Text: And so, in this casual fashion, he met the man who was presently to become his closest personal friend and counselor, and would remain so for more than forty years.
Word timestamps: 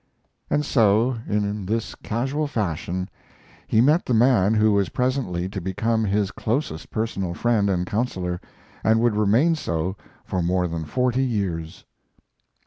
And 0.49 0.65
so, 0.65 1.17
in 1.27 1.67
this 1.67 1.93
casual 1.93 2.47
fashion, 2.47 3.07
he 3.67 3.81
met 3.81 4.07
the 4.07 4.15
man 4.15 4.55
who 4.55 4.73
was 4.73 4.89
presently 4.89 5.47
to 5.49 5.61
become 5.61 6.03
his 6.05 6.31
closest 6.31 6.89
personal 6.89 7.35
friend 7.35 7.69
and 7.69 7.85
counselor, 7.85 8.41
and 8.83 8.99
would 8.99 9.15
remain 9.15 9.53
so 9.53 9.95
for 10.25 10.41
more 10.41 10.67
than 10.67 10.85
forty 10.85 11.23
years. 11.23 11.85